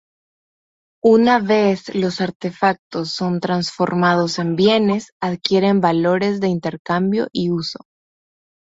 Una 1.03 1.37
vez 1.37 1.93
los 1.93 2.21
artefactos 2.21 3.11
son 3.11 3.39
transformados 3.39 4.39
en 4.39 4.55
bienes, 4.55 5.11
adquieren 5.21 5.79
valores 5.79 6.39
de 6.39 6.47
intercambio 6.47 7.27
y 7.31 7.51
uso. 7.51 7.85